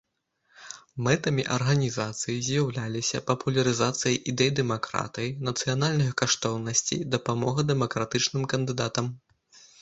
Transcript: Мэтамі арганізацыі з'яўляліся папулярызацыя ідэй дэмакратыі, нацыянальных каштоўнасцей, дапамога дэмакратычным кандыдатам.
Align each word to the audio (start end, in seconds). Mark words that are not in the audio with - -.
Мэтамі 1.07 1.43
арганізацыі 1.57 2.37
з'яўляліся 2.47 3.21
папулярызацыя 3.27 4.13
ідэй 4.33 4.49
дэмакратыі, 4.61 5.29
нацыянальных 5.49 6.11
каштоўнасцей, 6.23 7.05
дапамога 7.19 7.59
дэмакратычным 7.75 8.43
кандыдатам. 8.57 9.13